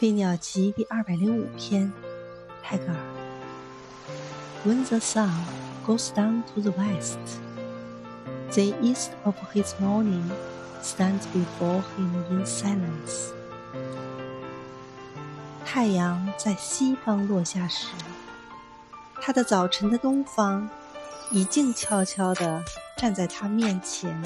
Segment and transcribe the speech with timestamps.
[0.00, 1.92] 飞鸟集第二百零五篇
[2.62, 2.98] 泰戈尔
[4.64, 5.28] when the sun
[5.86, 7.18] goes down to the west
[8.50, 10.26] the east of his morning
[10.82, 13.34] stands before him in silence
[15.66, 17.88] 太阳在西方落下时
[19.20, 20.66] 他的早晨的东方
[21.30, 22.64] 已静悄悄地
[22.96, 24.18] 站在他面前